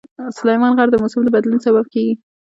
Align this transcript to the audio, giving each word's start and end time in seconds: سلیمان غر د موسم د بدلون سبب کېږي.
سلیمان 0.37 0.71
غر 0.77 0.87
د 0.91 0.95
موسم 1.01 1.21
د 1.25 1.29
بدلون 1.35 1.59
سبب 1.65 1.85
کېږي. 1.93 2.13